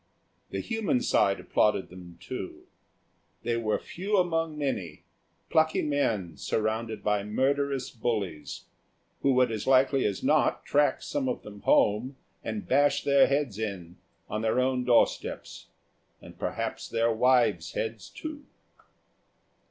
[0.49, 2.65] The human side applauded them, too;
[3.43, 5.03] they were few among many,
[5.51, 8.63] plucky men surrounded by murderous bullies,
[9.21, 13.59] who would as likely as not track some of them home and bash their heads
[13.59, 15.67] in on their own doorsteps,
[16.19, 18.43] and perhaps their wives' heads too.